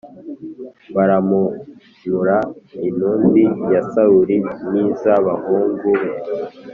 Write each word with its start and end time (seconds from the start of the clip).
bamanura 0.95 2.37
intumbi 2.87 3.43
ya 3.71 3.81
Sawuli 3.91 4.37
nizabahungu 4.71 5.87
be 5.99 6.09